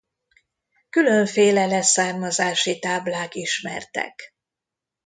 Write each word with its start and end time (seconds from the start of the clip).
Különféle 0.89 1.65
leszármazási 1.65 2.79
táblák 2.79 3.35
ismertek. 3.35 4.33